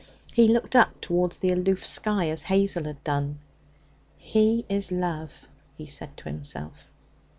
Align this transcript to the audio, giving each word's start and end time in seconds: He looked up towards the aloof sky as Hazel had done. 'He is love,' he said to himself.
He 0.33 0.47
looked 0.47 0.75
up 0.75 0.99
towards 0.99 1.37
the 1.37 1.51
aloof 1.51 1.85
sky 1.85 2.29
as 2.29 2.41
Hazel 2.41 2.85
had 2.85 3.03
done. 3.03 3.37
'He 4.17 4.65
is 4.67 4.91
love,' 4.91 5.47
he 5.77 5.85
said 5.85 6.17
to 6.17 6.23
himself. 6.23 6.87